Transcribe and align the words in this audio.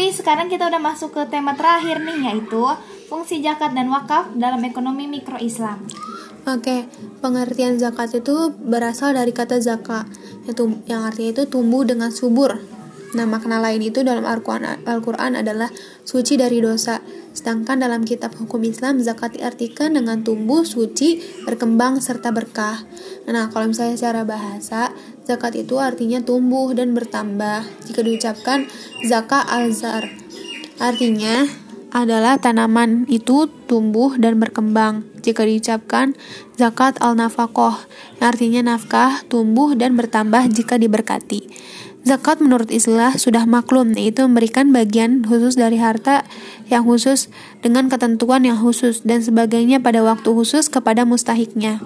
Wih, 0.00 0.16
sekarang 0.16 0.48
kita 0.48 0.64
udah 0.64 0.80
masuk 0.80 1.12
ke 1.12 1.28
tema 1.28 1.52
terakhir 1.52 2.00
nih, 2.00 2.32
yaitu 2.32 2.64
fungsi 3.12 3.44
zakat 3.44 3.76
dan 3.76 3.92
wakaf 3.92 4.32
dalam 4.32 4.64
ekonomi 4.64 5.04
mikro 5.04 5.36
Islam. 5.36 5.84
Oke, 6.48 6.88
pengertian 7.20 7.76
zakat 7.76 8.16
itu 8.16 8.48
berasal 8.64 9.12
dari 9.12 9.36
kata 9.36 9.60
zakat, 9.60 10.08
yang 10.88 11.04
artinya 11.04 11.36
itu 11.36 11.44
tumbuh 11.52 11.84
dengan 11.84 12.08
subur. 12.08 12.79
Nah, 13.10 13.26
makna 13.26 13.58
lain 13.58 13.82
itu 13.82 14.06
dalam 14.06 14.22
Al-Quran 14.22 15.32
adalah 15.34 15.66
suci 16.06 16.38
dari 16.38 16.62
dosa. 16.62 17.02
Sedangkan 17.34 17.82
dalam 17.82 18.06
kitab 18.06 18.34
hukum 18.38 18.62
Islam, 18.62 19.02
zakat 19.02 19.34
diartikan 19.34 19.98
dengan 19.98 20.22
tumbuh, 20.22 20.62
suci, 20.62 21.18
berkembang, 21.42 21.98
serta 21.98 22.30
berkah. 22.30 22.86
Nah, 23.26 23.50
kalau 23.50 23.70
misalnya 23.70 23.98
secara 23.98 24.22
bahasa, 24.22 24.94
zakat 25.26 25.58
itu 25.58 25.78
artinya 25.82 26.22
tumbuh 26.22 26.70
dan 26.70 26.94
bertambah. 26.94 27.66
Jika 27.86 28.00
diucapkan 28.02 28.70
zakat 29.06 29.46
al-zar, 29.46 30.06
artinya 30.78 31.46
adalah 31.90 32.38
tanaman 32.38 33.10
itu 33.10 33.50
tumbuh 33.66 34.14
dan 34.14 34.38
berkembang. 34.38 35.02
Jika 35.20 35.42
diucapkan 35.42 36.14
zakat 36.54 36.96
al-nafaqoh, 37.02 37.74
artinya 38.22 38.74
nafkah, 38.74 39.26
tumbuh 39.26 39.74
dan 39.74 39.98
bertambah 39.98 40.46
jika 40.54 40.78
diberkati. 40.78 41.50
Zakat 42.00 42.40
menurut 42.40 42.72
istilah 42.72 43.20
sudah 43.20 43.44
maklum, 43.44 43.92
yaitu 43.92 44.24
memberikan 44.24 44.72
bagian 44.72 45.20
khusus 45.20 45.60
dari 45.60 45.76
harta 45.76 46.24
yang 46.72 46.88
khusus 46.88 47.28
dengan 47.60 47.92
ketentuan 47.92 48.48
yang 48.48 48.56
khusus 48.56 49.04
dan 49.04 49.20
sebagainya 49.20 49.84
pada 49.84 50.00
waktu 50.00 50.32
khusus 50.32 50.72
kepada 50.72 51.04
mustahiknya. 51.04 51.84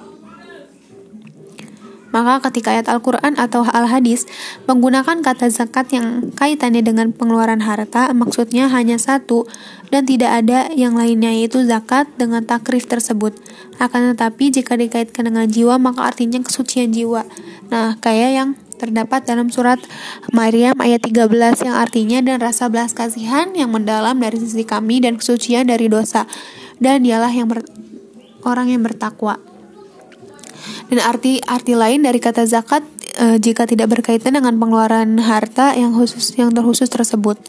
Maka 2.14 2.46
ketika 2.46 2.70
ayat 2.70 2.86
Al-Quran 2.86 3.34
atau 3.34 3.66
Al-Hadis 3.66 4.30
menggunakan 4.70 5.18
kata 5.18 5.50
zakat 5.50 5.90
yang 5.90 6.30
kaitannya 6.38 6.78
dengan 6.78 7.10
pengeluaran 7.10 7.58
harta, 7.66 8.06
maksudnya 8.14 8.70
hanya 8.70 9.02
satu 9.02 9.50
dan 9.90 10.06
tidak 10.06 10.30
ada 10.30 10.70
yang 10.78 10.94
lainnya 10.94 11.34
yaitu 11.34 11.66
zakat 11.66 12.06
dengan 12.14 12.46
takrif 12.46 12.86
tersebut. 12.86 13.34
Akan 13.82 14.14
tetapi 14.14 14.54
jika 14.54 14.78
dikaitkan 14.78 15.26
dengan 15.26 15.50
jiwa 15.50 15.74
maka 15.82 16.06
artinya 16.06 16.38
kesucian 16.38 16.94
jiwa. 16.94 17.26
Nah, 17.74 17.98
kayak 17.98 18.30
yang 18.30 18.48
terdapat 18.76 19.24
dalam 19.24 19.48
surat 19.48 19.78
Maryam 20.34 20.76
ayat 20.82 21.02
13 21.06 21.30
yang 21.64 21.76
artinya 21.76 22.18
dan 22.20 22.36
rasa 22.42 22.66
belas 22.68 22.92
kasihan 22.92 23.50
yang 23.54 23.70
mendalam 23.70 24.18
dari 24.18 24.36
sisi 24.40 24.66
kami 24.66 25.02
dan 25.02 25.16
kesucian 25.16 25.70
dari 25.70 25.86
dosa 25.86 26.26
dan 26.82 27.06
dialah 27.06 27.30
yang 27.30 27.48
ber, 27.48 27.62
orang 28.44 28.70
yang 28.70 28.82
bertakwa. 28.82 29.38
Dan 30.88 31.00
arti 31.00 31.40
arti 31.44 31.76
lain 31.76 32.04
dari 32.04 32.20
kata 32.20 32.44
zakat 32.44 32.84
e, 33.16 33.40
jika 33.40 33.64
tidak 33.68 33.92
berkaitan 33.92 34.36
dengan 34.36 34.56
pengeluaran 34.56 35.16
harta 35.20 35.72
yang 35.76 35.92
khusus 35.96 36.36
yang 36.36 36.52
terkhusus 36.52 36.88
tersebut. 36.88 37.40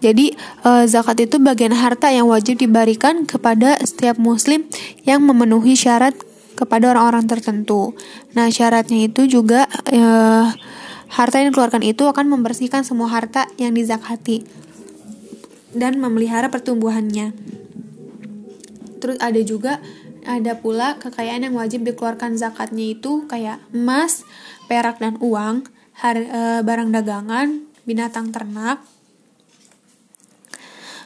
Jadi 0.00 0.34
e, 0.64 0.70
zakat 0.88 1.22
itu 1.22 1.36
bagian 1.38 1.72
harta 1.76 2.08
yang 2.10 2.28
wajib 2.28 2.60
diberikan 2.60 3.24
kepada 3.28 3.78
setiap 3.84 4.16
muslim 4.16 4.66
yang 5.04 5.24
memenuhi 5.24 5.76
syarat 5.76 6.16
kepada 6.62 6.94
orang-orang 6.94 7.26
tertentu. 7.26 7.98
Nah, 8.38 8.46
syaratnya 8.46 9.10
itu 9.10 9.26
juga 9.26 9.66
eh, 9.90 10.46
harta 11.12 11.42
yang 11.42 11.50
dikeluarkan 11.50 11.82
itu 11.82 12.06
akan 12.06 12.30
membersihkan 12.30 12.86
semua 12.86 13.10
harta 13.10 13.50
yang 13.58 13.74
dizakati 13.74 14.46
dan 15.74 15.98
memelihara 15.98 16.48
pertumbuhannya. 16.48 17.34
Terus 19.02 19.18
ada 19.18 19.40
juga 19.42 19.82
ada 20.22 20.54
pula 20.54 21.02
kekayaan 21.02 21.50
yang 21.50 21.54
wajib 21.58 21.82
dikeluarkan 21.82 22.38
zakatnya 22.38 22.94
itu 22.94 23.26
kayak 23.26 23.58
emas, 23.74 24.22
perak 24.70 25.02
dan 25.02 25.18
uang, 25.18 25.66
har, 25.98 26.14
e, 26.14 26.40
barang 26.62 26.94
dagangan, 26.94 27.66
binatang 27.82 28.30
ternak, 28.30 28.78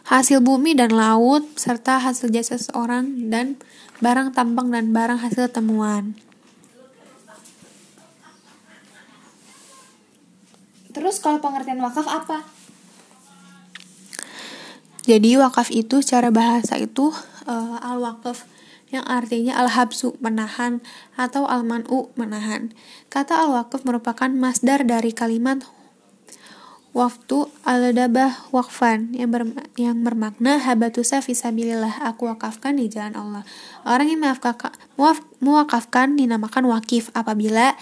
hasil 0.05 0.45
bumi 0.45 0.77
dan 0.77 0.93
laut, 0.93 1.49
serta 1.57 1.97
hasil 1.99 2.29
jasa 2.29 2.61
seseorang 2.61 3.33
dan 3.33 3.57
barang 4.01 4.37
tambang 4.37 4.69
dan 4.69 4.93
barang 4.93 5.21
hasil 5.21 5.49
temuan. 5.53 6.17
Terus 10.97 11.21
kalau 11.21 11.41
pengertian 11.45 11.81
wakaf 11.85 12.09
apa? 12.09 12.41
Jadi 15.07 15.39
wakaf 15.39 15.71
itu 15.71 16.03
secara 16.03 16.35
bahasa 16.35 16.81
itu 16.81 17.15
uh, 17.47 17.79
al-wakaf 17.79 18.49
yang 18.91 19.07
artinya 19.07 19.55
al-habsu 19.61 20.17
menahan 20.19 20.83
atau 21.15 21.47
al-man'u 21.47 22.11
menahan. 22.19 22.75
Kata 23.13 23.45
al-wakaf 23.45 23.87
merupakan 23.87 24.33
masdar 24.33 24.83
dari 24.83 25.15
kalimat 25.15 25.63
waktu 26.97 27.45
al-dabah 27.69 28.49
wakfan 28.57 29.13
yang, 29.13 29.29
ber, 29.29 29.45
yang 29.77 30.01
bermakna 30.01 30.57
habatusa 30.57 31.21
fisabilillah 31.21 32.01
aku 32.09 32.25
wakafkan 32.25 32.81
di 32.81 32.89
jalan 32.89 33.13
Allah. 33.13 33.43
Orang 33.85 34.09
yang 34.09 34.25
mewakafkan 35.45 36.17
dinamakan 36.17 36.65
wakif 36.73 37.13
apabila 37.13 37.77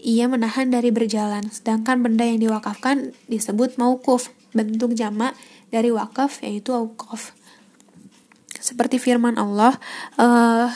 ia 0.00 0.24
menahan 0.32 0.72
dari 0.72 0.88
berjalan. 0.88 1.44
Sedangkan 1.52 2.00
benda 2.00 2.24
yang 2.24 2.40
diwakafkan 2.40 3.12
disebut 3.28 3.76
maukuf, 3.76 4.32
bentuk 4.56 4.96
jamak 4.96 5.36
dari 5.68 5.92
wakaf 5.92 6.40
yaitu 6.40 6.72
aukaf. 6.72 7.36
Seperti 8.56 8.96
firman 8.96 9.36
Allah, 9.36 9.76
uh, 10.16 10.72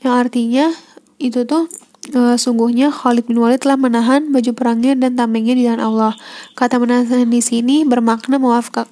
yang 0.00 0.16
artinya 0.16 0.72
itu 1.20 1.44
tuh 1.44 1.68
Uh, 2.10 2.34
sungguhnya 2.34 2.90
Khalid 2.90 3.30
bin 3.30 3.38
Walid 3.38 3.62
telah 3.62 3.78
menahan 3.78 4.34
baju 4.34 4.50
perangnya 4.58 4.98
dan 4.98 5.14
tamengnya 5.14 5.54
di 5.54 5.70
jalan 5.70 5.78
Allah. 5.78 6.18
Kata 6.58 6.82
menahan 6.82 7.30
di 7.30 7.38
sini 7.38 7.86
bermakna 7.86 8.42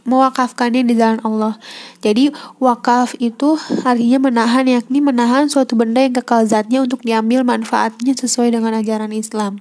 mewakafkannya 0.07 0.87
di 0.87 0.95
jalan 0.95 1.19
Allah. 1.27 1.59
Jadi 2.07 2.31
wakaf 2.63 3.19
itu 3.19 3.59
artinya 3.83 4.31
menahan 4.31 4.63
yakni 4.71 5.03
menahan 5.03 5.51
suatu 5.51 5.75
benda 5.75 6.07
yang 6.07 6.15
kekal 6.23 6.47
zatnya 6.47 6.87
untuk 6.87 7.03
diambil 7.03 7.43
manfaatnya 7.43 8.15
sesuai 8.15 8.55
dengan 8.55 8.79
ajaran 8.79 9.11
Islam. 9.11 9.59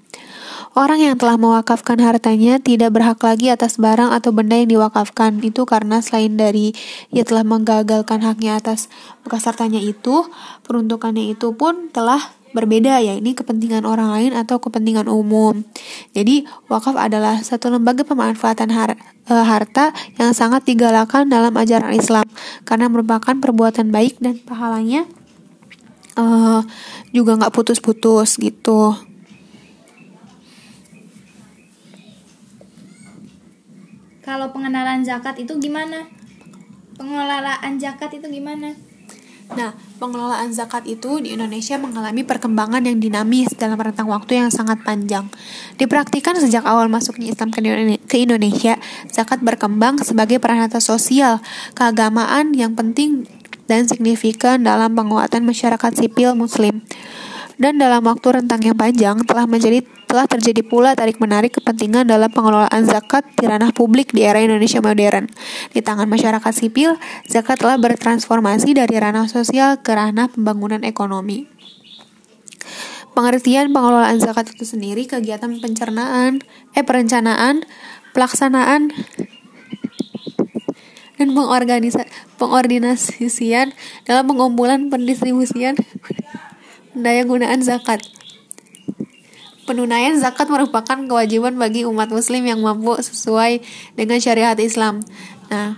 Orang 0.78 1.02
yang 1.02 1.18
telah 1.18 1.34
mewakafkan 1.42 1.98
hartanya 1.98 2.62
tidak 2.62 2.94
berhak 2.94 3.18
lagi 3.26 3.50
atas 3.50 3.82
barang 3.82 4.14
atau 4.14 4.30
benda 4.30 4.62
yang 4.62 4.70
diwakafkan. 4.70 5.42
Itu 5.42 5.66
karena 5.66 6.06
selain 6.06 6.38
dari 6.38 6.78
ia 7.10 7.26
telah 7.26 7.42
menggagalkan 7.42 8.22
haknya 8.22 8.62
atas 8.62 8.94
bekas 9.26 9.50
hartanya 9.50 9.82
itu, 9.82 10.30
peruntukannya 10.70 11.34
itu 11.34 11.58
pun 11.58 11.90
telah 11.90 12.22
berbeda 12.52 12.98
ya 13.02 13.14
ini 13.18 13.38
kepentingan 13.38 13.86
orang 13.86 14.10
lain 14.10 14.32
atau 14.34 14.58
kepentingan 14.58 15.06
umum. 15.06 15.62
Jadi 16.18 16.46
wakaf 16.70 16.98
adalah 16.98 17.42
satu 17.46 17.70
lembaga 17.70 18.02
pemanfaatan 18.02 18.70
har 18.74 18.98
e, 19.30 19.34
harta 19.34 19.94
yang 20.18 20.34
sangat 20.34 20.66
digalakan 20.66 21.30
dalam 21.30 21.54
ajaran 21.54 21.94
Islam 21.94 22.26
karena 22.66 22.90
merupakan 22.90 23.38
perbuatan 23.38 23.94
baik 23.94 24.18
dan 24.18 24.42
pahalanya 24.42 25.06
uh, 26.20 26.62
juga 27.16 27.40
nggak 27.40 27.54
putus-putus 27.56 28.36
gitu. 28.38 28.96
Kalau 34.20 34.54
pengenalan 34.54 35.02
zakat 35.02 35.42
itu 35.42 35.58
gimana? 35.58 36.06
Pengelolaan 37.00 37.82
zakat 37.82 38.14
itu 38.14 38.30
gimana? 38.30 38.78
Nah, 39.58 39.74
pengelolaan 40.00 40.56
zakat 40.56 40.88
itu 40.88 41.20
di 41.20 41.36
Indonesia 41.36 41.76
mengalami 41.76 42.24
perkembangan 42.24 42.88
yang 42.88 43.04
dinamis 43.04 43.52
dalam 43.54 43.76
rentang 43.76 44.08
waktu 44.08 44.40
yang 44.40 44.50
sangat 44.50 44.80
panjang. 44.88 45.28
Dipraktikkan 45.76 46.40
sejak 46.40 46.64
awal 46.64 46.88
masuknya 46.88 47.36
Islam 47.36 47.52
ke 47.52 48.18
Indonesia, 48.18 48.80
zakat 49.12 49.44
berkembang 49.44 50.00
sebagai 50.02 50.40
peranata 50.40 50.80
sosial, 50.80 51.44
keagamaan 51.76 52.56
yang 52.56 52.74
penting 52.80 53.28
dan 53.68 53.86
signifikan 53.86 54.64
dalam 54.66 54.96
penguatan 54.98 55.46
masyarakat 55.46 55.92
sipil 55.94 56.34
muslim 56.34 56.82
dan 57.60 57.76
dalam 57.76 58.00
waktu 58.08 58.40
rentang 58.40 58.64
yang 58.64 58.80
panjang 58.80 59.20
telah 59.28 59.44
menjadi 59.44 59.84
telah 60.08 60.26
terjadi 60.26 60.64
pula 60.66 60.96
tarik-menarik 60.96 61.60
kepentingan 61.60 62.08
dalam 62.08 62.32
pengelolaan 62.32 62.88
zakat 62.88 63.28
di 63.36 63.46
ranah 63.46 63.76
publik 63.76 64.16
di 64.16 64.26
era 64.26 64.42
Indonesia 64.42 64.80
modern. 64.82 65.30
Di 65.70 65.84
tangan 65.84 66.10
masyarakat 66.10 66.50
sipil, 66.56 66.98
zakat 67.30 67.62
telah 67.62 67.78
bertransformasi 67.78 68.74
dari 68.74 68.96
ranah 68.98 69.30
sosial 69.30 69.78
ke 69.84 69.92
ranah 69.94 70.32
pembangunan 70.32 70.82
ekonomi. 70.88 71.46
Pengertian 73.14 73.76
pengelolaan 73.76 74.18
zakat 74.24 74.56
itu 74.56 74.64
sendiri 74.64 75.04
kegiatan 75.06 75.52
pencernaan, 75.60 76.40
eh 76.74 76.82
perencanaan, 76.88 77.68
pelaksanaan 78.16 78.96
dan 81.20 81.36
pengorganisa 81.36 82.08
pengordinasian 82.40 83.76
dalam 84.08 84.24
pengumpulan 84.32 84.88
pendistribusian 84.88 85.76
daya 86.98 87.24
gunaan 87.26 87.62
zakat. 87.62 88.02
Penunaian 89.70 90.18
zakat 90.18 90.50
merupakan 90.50 90.98
kewajiban 90.98 91.54
bagi 91.62 91.86
umat 91.86 92.10
muslim 92.10 92.42
yang 92.42 92.58
mampu 92.58 92.98
sesuai 92.98 93.62
dengan 93.94 94.18
syariat 94.18 94.58
Islam. 94.58 95.06
Nah, 95.54 95.78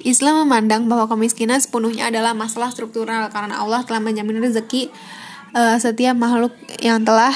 Islam 0.00 0.44
memandang 0.44 0.88
bahwa 0.88 1.08
kemiskinan 1.08 1.60
sepenuhnya 1.60 2.08
adalah 2.08 2.32
masalah 2.32 2.72
struktural 2.72 3.28
karena 3.28 3.60
Allah 3.60 3.84
telah 3.84 4.00
menjamin 4.00 4.40
rezeki 4.40 4.88
uh, 5.52 5.76
setiap 5.76 6.16
makhluk 6.16 6.56
yang 6.80 7.04
telah 7.04 7.32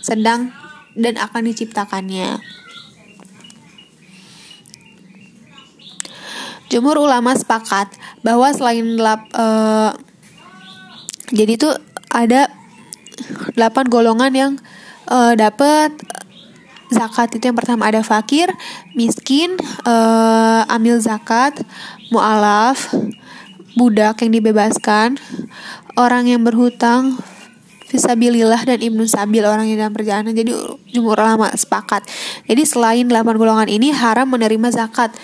sedang 0.00 0.52
dan 0.96 1.20
akan 1.20 1.52
diciptakannya. 1.52 2.40
Jumhur 6.68 7.00
ulama 7.00 7.32
sepakat 7.32 7.96
bahwa 8.20 8.52
selain 8.52 8.84
delap, 8.84 9.24
uh, 9.32 9.96
jadi 11.32 11.56
itu 11.56 11.68
ada 12.12 12.52
delapan 13.56 13.84
golongan 13.88 14.32
yang 14.32 14.52
uh, 15.08 15.32
dapat 15.32 15.96
zakat. 16.92 17.36
Itu 17.36 17.52
yang 17.52 17.58
pertama 17.58 17.88
ada 17.88 18.04
fakir, 18.04 18.52
miskin, 18.92 19.56
uh, 19.88 20.68
amil 20.68 21.00
zakat, 21.00 21.56
mualaf, 22.12 22.92
budak 23.76 24.20
yang 24.24 24.32
dibebaskan, 24.36 25.16
orang 25.96 26.28
yang 26.28 26.44
berhutang, 26.44 27.16
Fisabilillah 27.88 28.68
dan 28.68 28.84
Ibnu 28.84 29.08
Sabil 29.08 29.40
orang 29.40 29.64
yang 29.64 29.88
dalam 29.88 29.96
perjalanan. 29.96 30.36
Jadi 30.36 30.52
jumhur 30.92 31.16
ulama 31.16 31.48
sepakat. 31.56 32.04
Jadi 32.44 32.68
selain 32.68 33.08
delapan 33.08 33.40
golongan 33.40 33.64
ini 33.64 33.96
haram 33.96 34.28
menerima 34.28 34.68
zakat 34.68 35.16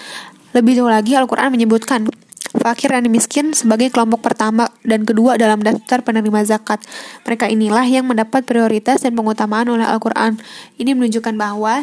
lebih 0.54 0.78
jauh 0.78 0.88
lagi 0.88 1.18
Al-Quran 1.18 1.50
menyebutkan 1.50 2.06
fakir 2.54 2.94
dan 2.94 3.10
miskin 3.10 3.50
sebagai 3.50 3.90
kelompok 3.90 4.22
pertama 4.22 4.70
dan 4.86 5.02
kedua 5.02 5.34
dalam 5.34 5.58
daftar 5.58 6.06
penerima 6.06 6.46
zakat. 6.46 6.78
Mereka 7.26 7.50
inilah 7.50 7.82
yang 7.82 8.06
mendapat 8.06 8.46
prioritas 8.46 9.02
dan 9.02 9.18
pengutamaan 9.18 9.66
oleh 9.66 9.82
Al-Quran. 9.82 10.38
Ini 10.78 10.94
menunjukkan 10.94 11.34
bahwa 11.34 11.82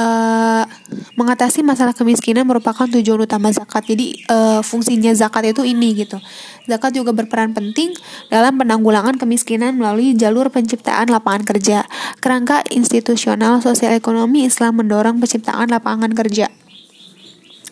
uh, 0.00 0.64
mengatasi 1.12 1.60
masalah 1.60 1.92
kemiskinan 1.92 2.48
merupakan 2.48 2.88
tujuan 2.88 3.28
utama 3.28 3.52
zakat. 3.52 3.84
Jadi 3.84 4.24
uh, 4.32 4.64
fungsinya 4.64 5.12
zakat 5.12 5.52
itu 5.52 5.68
ini 5.68 5.92
gitu. 5.92 6.16
Zakat 6.64 6.96
juga 6.96 7.12
berperan 7.12 7.52
penting 7.52 7.92
dalam 8.32 8.56
penanggulangan 8.56 9.20
kemiskinan 9.20 9.76
melalui 9.76 10.16
jalur 10.16 10.48
penciptaan 10.48 11.12
lapangan 11.12 11.44
kerja. 11.44 11.84
Kerangka 12.24 12.64
institusional 12.72 13.60
sosial 13.60 13.92
ekonomi 13.92 14.48
Islam 14.48 14.80
mendorong 14.80 15.20
penciptaan 15.20 15.68
lapangan 15.68 16.16
kerja 16.16 16.48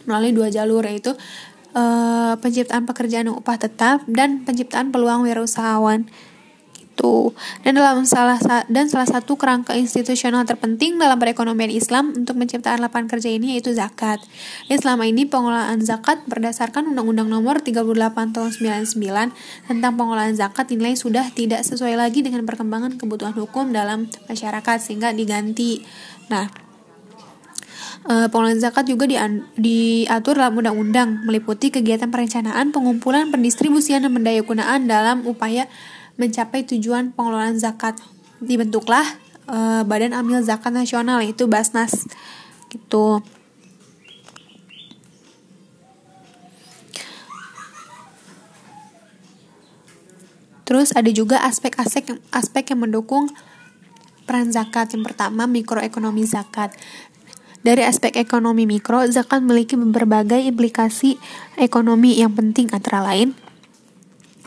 melalui 0.06 0.32
dua 0.32 0.49
jalur 0.49 0.82
yaitu 0.87 1.12
uh, 1.75 2.35
penciptaan 2.41 2.88
pekerjaan 2.88 3.29
yang 3.29 3.38
upah 3.38 3.61
tetap 3.61 4.03
dan 4.08 4.43
penciptaan 4.47 4.94
peluang 4.94 5.26
wirausahawan 5.26 6.08
gitu. 6.97 7.37
Dan 7.61 7.76
dalam 7.76 8.08
salah 8.08 8.41
dan 8.73 8.88
salah 8.88 9.05
satu 9.05 9.37
kerangka 9.37 9.76
institusional 9.76 10.49
terpenting 10.49 10.97
dalam 10.97 11.20
perekonomian 11.20 11.69
Islam 11.69 12.17
untuk 12.17 12.41
menciptakan 12.41 12.81
lapangan 12.81 13.12
kerja 13.12 13.29
ini 13.29 13.56
yaitu 13.56 13.76
zakat. 13.76 14.25
Dan 14.73 14.81
selama 14.81 15.05
ini 15.05 15.29
pengelolaan 15.29 15.85
zakat 15.85 16.25
berdasarkan 16.25 16.88
Undang-Undang 16.97 17.29
Nomor 17.29 17.61
38 17.61 17.85
Tahun 18.32 18.50
99 18.97 19.69
tentang 19.69 19.93
pengelolaan 19.93 20.32
zakat 20.32 20.73
dinilai 20.73 20.97
sudah 20.97 21.29
tidak 21.37 21.61
sesuai 21.69 22.00
lagi 22.00 22.25
dengan 22.25 22.49
perkembangan 22.49 22.97
kebutuhan 22.97 23.37
hukum 23.37 23.76
dalam 23.76 24.08
masyarakat 24.32 24.76
sehingga 24.81 25.12
diganti. 25.12 25.85
Nah, 26.32 26.65
Uh, 28.06 28.31
pengelolaan 28.31 28.62
zakat 28.62 28.87
juga 28.87 29.11
di, 29.11 29.19
diatur 29.58 30.38
dalam 30.38 30.55
undang-undang 30.55 31.26
meliputi 31.26 31.75
kegiatan 31.75 32.06
perencanaan, 32.06 32.70
pengumpulan, 32.70 33.35
pendistribusian 33.35 34.06
dan 34.06 34.14
pendayagunaan 34.14 34.87
dalam 34.87 35.26
upaya 35.26 35.67
mencapai 36.14 36.62
tujuan 36.70 37.11
pengelolaan 37.11 37.58
zakat. 37.58 37.99
Dibentuklah 38.38 39.03
uh, 39.50 39.82
Badan 39.82 40.14
Amil 40.14 40.38
Zakat 40.47 40.70
Nasional 40.70 41.19
yaitu 41.26 41.50
Basnas 41.50 42.06
gitu. 42.70 43.26
Terus 50.62 50.94
ada 50.94 51.11
juga 51.11 51.43
aspek-aspek 51.43 52.23
aspek 52.31 52.70
yang 52.70 52.87
mendukung 52.87 53.31
peran 54.26 54.50
zakat. 54.55 54.94
Yang 54.94 55.14
pertama 55.14 55.47
mikroekonomi 55.47 56.26
zakat. 56.26 56.75
Dari 57.66 57.82
aspek 57.82 58.14
ekonomi 58.14 58.62
mikro, 58.62 59.02
zakat 59.10 59.42
memiliki 59.42 59.74
berbagai 59.74 60.38
implikasi 60.38 61.18
ekonomi 61.58 62.14
yang 62.14 62.30
penting 62.30 62.70
antara 62.70 63.02
lain 63.02 63.34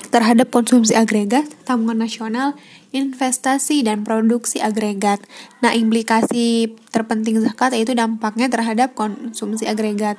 terhadap 0.08 0.48
konsumsi 0.48 0.96
agregat, 0.96 1.44
tabungan 1.68 2.00
nasional, 2.00 2.56
investasi 2.96 3.84
dan 3.84 4.08
produksi 4.08 4.64
agregat. 4.64 5.20
Nah, 5.60 5.76
implikasi 5.76 6.72
terpenting 6.96 7.44
zakat 7.44 7.76
yaitu 7.76 7.92
dampaknya 7.92 8.48
terhadap 8.48 8.96
konsumsi 8.96 9.68
agregat. 9.68 10.16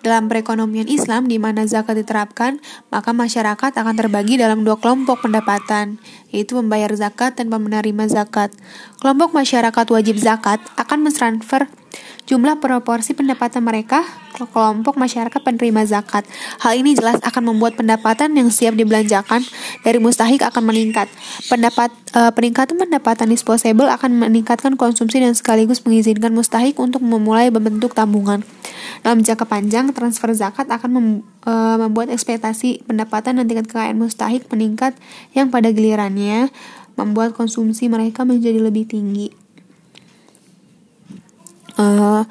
Dalam 0.00 0.32
perekonomian 0.32 0.88
Islam 0.88 1.28
di 1.28 1.36
mana 1.36 1.68
zakat 1.68 2.00
diterapkan, 2.00 2.64
maka 2.88 3.12
masyarakat 3.12 3.76
akan 3.76 3.94
terbagi 3.98 4.40
dalam 4.40 4.64
dua 4.64 4.80
kelompok 4.80 5.20
pendapatan, 5.26 6.00
yaitu 6.32 6.56
membayar 6.56 6.88
zakat 6.96 7.36
dan 7.36 7.52
menerima 7.52 8.08
zakat. 8.08 8.56
Kelompok 9.04 9.36
masyarakat 9.36 9.86
wajib 9.92 10.16
zakat 10.16 10.64
akan 10.80 11.04
mentransfer 11.04 11.68
jumlah 12.28 12.60
proporsi 12.60 13.16
pendapatan 13.16 13.64
mereka 13.64 14.04
ke 14.36 14.44
kelompok 14.52 15.00
masyarakat 15.00 15.40
penerima 15.40 15.88
zakat. 15.88 16.28
Hal 16.60 16.76
ini 16.76 16.92
jelas 16.92 17.16
akan 17.24 17.56
membuat 17.56 17.80
pendapatan 17.80 18.36
yang 18.36 18.52
siap 18.52 18.76
dibelanjakan 18.76 19.40
dari 19.80 19.96
mustahik 19.96 20.44
akan 20.44 20.68
meningkat. 20.68 21.08
Pendapat 21.48 21.88
e, 22.12 22.20
peningkatan 22.36 22.76
pendapatan 22.76 23.32
disposable 23.32 23.88
akan 23.88 24.28
meningkatkan 24.28 24.76
konsumsi 24.76 25.24
dan 25.24 25.32
sekaligus 25.32 25.80
mengizinkan 25.88 26.36
mustahik 26.36 26.76
untuk 26.76 27.00
memulai 27.00 27.48
membentuk 27.48 27.96
tabungan. 27.96 28.44
Dalam 29.00 29.24
jangka 29.24 29.48
panjang, 29.48 29.88
transfer 29.96 30.28
zakat 30.36 30.68
akan 30.68 30.90
mem, 30.92 31.06
e, 31.48 31.52
membuat 31.80 32.12
ekspektasi 32.12 32.84
pendapatan 32.84 33.40
dan 33.40 33.48
tingkat 33.48 33.72
kekayaan 33.72 33.96
mustahik 33.96 34.44
meningkat 34.52 34.92
yang 35.32 35.48
pada 35.48 35.72
gilirannya 35.72 36.52
membuat 37.00 37.32
konsumsi 37.32 37.88
mereka 37.88 38.28
menjadi 38.28 38.60
lebih 38.60 38.84
tinggi 38.84 39.47
uh, 41.78 42.22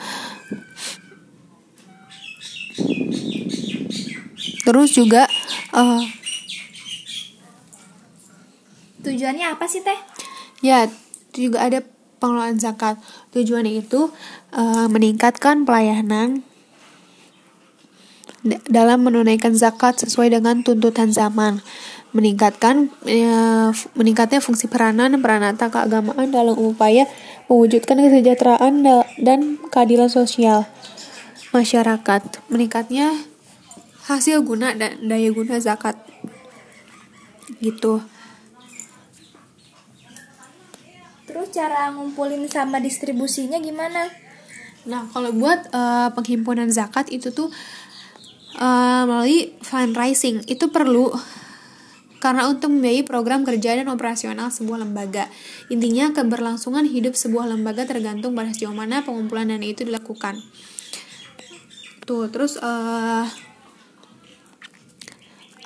terus 4.68 4.92
juga 4.92 5.26
uh, 5.72 6.04
tujuannya 9.08 9.56
apa 9.56 9.66
sih 9.66 9.80
teh? 9.80 9.96
Ya 10.60 10.92
juga 11.32 11.64
ada 11.64 11.80
pengelolaan 12.20 12.60
zakat. 12.60 13.00
Tujuannya 13.32 13.80
itu 13.80 14.12
uh, 14.52 14.88
meningkatkan 14.92 15.64
pelayanan 15.64 16.44
dalam 18.68 19.04
menunaikan 19.04 19.56
zakat 19.56 20.00
sesuai 20.04 20.36
dengan 20.36 20.62
tuntutan 20.62 21.10
zaman. 21.12 21.64
Meningkatkan 22.16 22.90
ya, 23.04 23.70
meningkatnya 23.94 24.40
fungsi 24.40 24.72
peranan 24.72 25.20
peranata 25.20 25.68
keagamaan 25.68 26.32
dalam 26.32 26.56
upaya 26.56 27.06
mewujudkan 27.48 28.00
kesejahteraan 28.00 28.84
dan 29.24 29.40
keadilan 29.72 30.12
sosial. 30.12 30.68
Masyarakat 31.56 32.44
meningkatnya 32.52 33.16
hasil 34.08 34.44
guna 34.44 34.76
dan 34.76 35.00
daya 35.08 35.32
guna 35.32 35.60
zakat. 35.60 35.96
Gitu. 37.64 38.04
Terus 41.28 41.48
cara 41.52 41.92
ngumpulin 41.92 42.48
sama 42.48 42.80
distribusinya 42.80 43.60
gimana? 43.60 44.12
Nah 44.88 45.08
kalau 45.12 45.36
buat 45.36 45.68
uh, 45.76 46.12
penghimpunan 46.16 46.72
zakat 46.72 47.12
itu 47.12 47.32
tuh 47.36 47.52
uh, 48.60 49.04
melalui 49.04 49.56
fundraising. 49.64 50.44
Itu 50.48 50.72
perlu 50.72 51.12
karena 52.18 52.50
untuk 52.50 52.74
membiayai 52.74 53.06
program 53.06 53.46
kerja 53.46 53.78
dan 53.78 53.88
operasional 53.90 54.50
sebuah 54.50 54.86
lembaga. 54.86 55.30
Intinya, 55.70 56.12
keberlangsungan 56.14 56.90
hidup 56.90 57.14
sebuah 57.14 57.50
lembaga 57.50 57.86
tergantung 57.86 58.34
pada 58.34 58.50
sejauh 58.54 58.74
mana 58.74 59.06
pengumpulan 59.06 59.50
dana 59.50 59.66
itu 59.66 59.86
dilakukan. 59.86 60.42
Tuh, 62.08 62.32
terus 62.32 62.56
uh, 62.58 63.28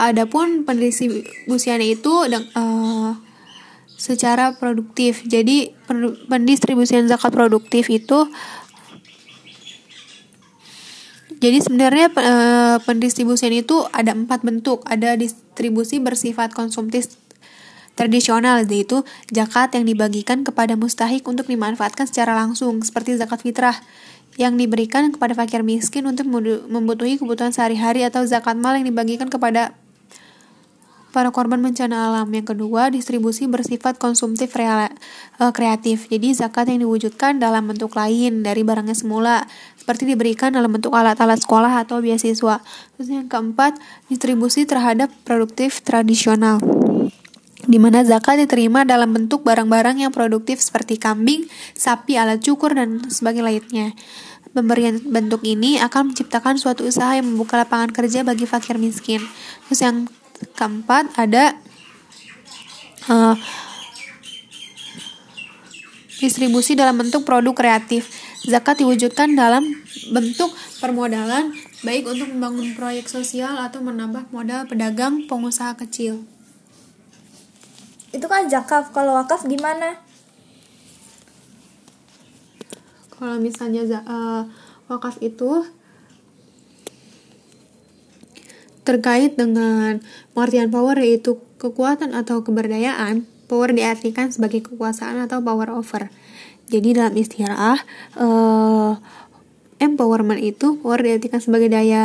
adapun 0.01 0.65
pendistribusiannya 0.65 1.87
itu 1.93 2.13
uh, 2.57 3.13
secara 4.01 4.57
produktif. 4.57 5.21
Jadi 5.29 5.77
pendistribusian 6.25 7.05
zakat 7.05 7.29
produktif 7.29 7.93
itu 7.93 8.25
jadi 11.41 11.57
sebenarnya 11.57 12.13
e, 12.13 12.33
pendistribusian 12.85 13.49
itu 13.49 13.81
ada 13.89 14.13
empat 14.13 14.45
bentuk. 14.45 14.85
Ada 14.85 15.17
distribusi 15.17 15.97
bersifat 15.97 16.53
konsumtif 16.53 17.17
tradisional 17.97 18.61
yaitu 18.69 19.01
zakat 19.33 19.73
yang 19.73 19.89
dibagikan 19.89 20.45
kepada 20.45 20.77
mustahik 20.77 21.25
untuk 21.25 21.49
dimanfaatkan 21.49 22.07
secara 22.07 22.37
langsung 22.37 22.79
seperti 22.85 23.17
zakat 23.17 23.41
fitrah 23.41 23.75
yang 24.39 24.55
diberikan 24.55 25.11
kepada 25.11 25.35
fakir 25.35 25.59
miskin 25.65 26.07
untuk 26.07 26.23
membutuhi 26.71 27.19
kebutuhan 27.19 27.51
sehari-hari 27.51 28.07
atau 28.07 28.23
zakat 28.23 28.55
mal 28.55 28.79
yang 28.79 28.87
dibagikan 28.87 29.27
kepada 29.27 29.75
para 31.11 31.29
korban 31.29 31.59
bencana 31.59 32.09
alam. 32.09 32.27
Yang 32.31 32.55
kedua, 32.55 32.87
distribusi 32.89 33.45
bersifat 33.45 33.99
konsumtif 33.99 34.55
real, 34.55 34.89
uh, 35.37 35.51
kreatif. 35.51 36.07
Jadi 36.07 36.31
zakat 36.33 36.71
yang 36.71 36.87
diwujudkan 36.87 37.37
dalam 37.37 37.67
bentuk 37.67 37.93
lain 37.93 38.41
dari 38.41 38.63
barangnya 38.63 38.95
semula, 38.95 39.43
seperti 39.75 40.07
diberikan 40.07 40.55
dalam 40.55 40.71
bentuk 40.71 40.95
alat-alat 40.95 41.43
sekolah 41.43 41.83
atau 41.83 41.99
beasiswa. 41.99 42.63
Terus 42.97 43.07
yang 43.11 43.27
keempat, 43.27 43.77
distribusi 44.07 44.63
terhadap 44.63 45.11
produktif 45.27 45.83
tradisional. 45.83 46.57
di 47.61 47.77
mana 47.77 48.01
zakat 48.01 48.41
diterima 48.41 48.81
dalam 48.81 49.13
bentuk 49.13 49.45
barang-barang 49.45 50.01
yang 50.01 50.09
produktif 50.09 50.57
seperti 50.57 50.97
kambing, 50.97 51.45
sapi, 51.77 52.17
alat 52.17 52.41
cukur, 52.41 52.73
dan 52.73 53.05
sebagainya 53.05 53.45
lainnya. 53.45 53.87
Pemberian 54.51 54.97
bentuk 54.97 55.45
ini 55.45 55.77
akan 55.77 56.11
menciptakan 56.11 56.57
suatu 56.57 56.83
usaha 56.83 57.13
yang 57.15 57.29
membuka 57.29 57.61
lapangan 57.61 57.93
kerja 57.93 58.25
bagi 58.25 58.49
fakir 58.49 58.81
miskin. 58.81 59.21
Terus 59.69 59.79
yang 59.79 60.09
keempat 60.57 61.13
ada 61.17 61.57
uh, 63.09 63.35
distribusi 66.21 66.77
dalam 66.77 66.97
bentuk 67.01 67.25
produk 67.25 67.53
kreatif. 67.53 68.09
Zakat 68.41 68.81
diwujudkan 68.81 69.37
dalam 69.37 69.69
bentuk 70.09 70.49
permodalan 70.81 71.53
baik 71.85 72.09
untuk 72.09 72.29
membangun 72.33 72.73
proyek 72.73 73.05
sosial 73.05 73.57
atau 73.61 73.85
menambah 73.85 74.33
modal 74.33 74.65
pedagang 74.65 75.29
pengusaha 75.29 75.77
kecil. 75.77 76.25
Itu 78.09 78.25
kan 78.25 78.49
zakat, 78.49 78.89
kalau 78.91 79.15
wakaf 79.17 79.45
gimana? 79.45 80.01
kalau 83.21 83.37
misalnya 83.37 83.85
uh, 84.01 84.49
wakaf 84.89 85.21
itu 85.21 85.61
terkait 88.91 89.39
dengan 89.39 90.03
pengertian 90.35 90.67
power 90.67 90.99
yaitu 90.99 91.39
kekuatan 91.55 92.11
atau 92.11 92.43
keberdayaan 92.43 93.23
power 93.47 93.71
diartikan 93.71 94.27
sebagai 94.27 94.67
kekuasaan 94.67 95.23
atau 95.23 95.39
power 95.39 95.71
over. 95.71 96.11
Jadi 96.67 96.95
dalam 96.95 97.15
istilah 97.15 97.79
uh, 98.19 98.95
empowerment 99.79 100.39
itu 100.43 100.79
power 100.79 100.99
diartikan 100.99 101.39
sebagai 101.39 101.71
daya 101.71 102.03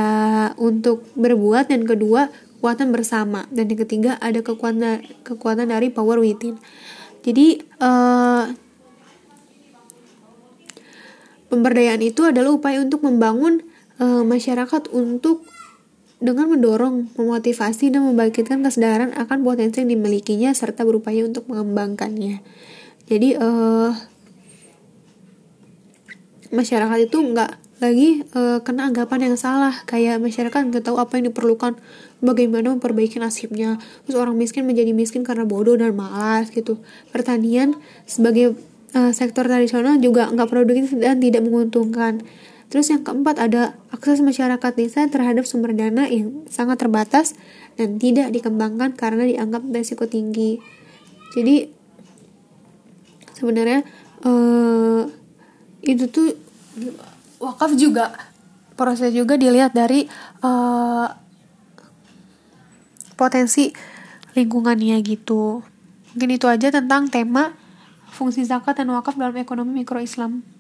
untuk 0.59 1.07
berbuat 1.19 1.71
dan 1.71 1.87
kedua 1.87 2.31
kekuatan 2.59 2.95
bersama. 2.95 3.47
Dan 3.50 3.71
yang 3.71 3.83
ketiga 3.87 4.19
ada 4.23 4.43
kekuatan 4.43 5.07
kekuatan 5.23 5.71
dari 5.71 5.90
power 5.90 6.19
within. 6.19 6.59
Jadi 7.23 7.62
uh, 7.83 8.50
Pemberdayaan 11.47 12.02
itu 12.02 12.26
adalah 12.26 12.59
upaya 12.59 12.83
untuk 12.83 13.07
membangun 13.07 13.62
e, 14.02 14.05
masyarakat 14.26 14.90
untuk 14.90 15.47
dengan 16.16 16.49
mendorong, 16.49 17.12
memotivasi 17.16 17.92
dan 17.92 18.08
membangkitkan 18.08 18.64
kesadaran 18.64 19.12
akan 19.12 19.44
potensi 19.44 19.85
yang 19.85 19.92
dimilikinya 19.92 20.50
serta 20.56 20.82
berupaya 20.88 21.28
untuk 21.28 21.44
mengembangkannya. 21.49 22.40
Jadi 23.06 23.37
e, 23.37 23.49
masyarakat 26.56 26.99
itu 27.04 27.18
nggak 27.20 27.50
lagi 27.85 28.25
e, 28.25 28.40
kena 28.64 28.88
anggapan 28.88 29.30
yang 29.30 29.37
salah 29.37 29.85
kayak 29.85 30.16
masyarakat 30.16 30.73
nggak 30.73 30.85
tahu 30.88 30.96
apa 30.96 31.20
yang 31.20 31.28
diperlukan 31.28 31.76
bagaimana 32.25 32.73
memperbaiki 32.73 33.20
nasibnya 33.20 33.76
terus 34.08 34.16
orang 34.16 34.32
miskin 34.40 34.64
menjadi 34.64 34.96
miskin 34.96 35.20
karena 35.20 35.44
bodoh 35.44 35.76
dan 35.76 35.92
malas 35.92 36.49
gitu 36.49 36.80
pertanian 37.12 37.76
sebagai 38.08 38.56
uh, 38.96 39.12
sektor 39.12 39.44
tradisional 39.44 40.00
juga 40.00 40.32
nggak 40.32 40.49
produktif 40.49 40.96
dan 40.96 41.20
tidak 41.20 41.44
menguntungkan. 41.44 42.25
Terus 42.66 42.90
yang 42.90 43.06
keempat 43.06 43.38
ada 43.38 43.78
akses 43.94 44.18
masyarakat 44.18 44.73
desa 44.75 45.06
terhadap 45.06 45.46
sumber 45.46 45.70
dana 45.70 46.11
yang 46.11 46.42
sangat 46.50 46.82
terbatas 46.82 47.38
dan 47.78 48.02
tidak 48.02 48.35
dikembangkan 48.35 48.99
karena 48.99 49.23
dianggap 49.23 49.62
berisiko 49.62 50.11
tinggi. 50.11 50.58
Jadi 51.37 51.70
sebenarnya 53.38 53.87
uh, 54.26 55.06
itu 55.87 56.11
tuh 56.11 56.35
wakaf 57.38 57.76
juga 57.78 58.16
proses 58.75 59.14
juga 59.14 59.38
dilihat 59.38 59.73
dari 59.73 60.04
uh, 60.42 61.08
potensi 63.14 63.70
lingkungannya 64.35 65.00
gitu. 65.06 65.62
Mungkin 66.12 66.30
itu 66.35 66.46
aja 66.50 66.68
tentang 66.68 67.08
tema 67.08 67.56
fungsi 68.12 68.44
zakat 68.44 68.80
dan 68.80 68.88
wakaf 68.92 69.16
dalam 69.16 69.37
ekonomi 69.37 69.85
mikro 69.85 70.00
Islam. 70.00 70.55